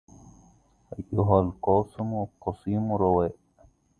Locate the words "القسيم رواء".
2.27-3.35